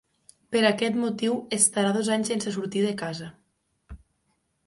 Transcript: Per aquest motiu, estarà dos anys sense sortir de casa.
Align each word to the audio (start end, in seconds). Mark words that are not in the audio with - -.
Per 0.53 0.61
aquest 0.69 0.95
motiu, 1.01 1.35
estarà 1.57 1.91
dos 1.97 2.09
anys 2.17 2.31
sense 2.33 2.53
sortir 2.57 2.83
de 2.87 2.93
casa. 3.05 3.31